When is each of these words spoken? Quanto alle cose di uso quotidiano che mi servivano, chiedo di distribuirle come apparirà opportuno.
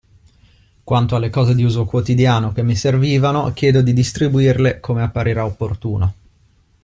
Quanto 0.83 1.15
alle 1.15 1.29
cose 1.29 1.53
di 1.53 1.63
uso 1.63 1.85
quotidiano 1.85 2.53
che 2.53 2.63
mi 2.63 2.75
servivano, 2.75 3.53
chiedo 3.53 3.83
di 3.83 3.93
distribuirle 3.93 4.79
come 4.79 5.03
apparirà 5.03 5.45
opportuno. 5.45 6.13